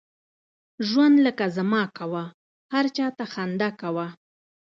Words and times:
ژوند 0.87 1.15
لکه 1.25 1.45
زما 1.57 1.81
کوه، 1.97 2.23
هر 2.73 2.85
چاته 2.95 3.25
خنده 3.33 3.69
کوه! 3.81 4.07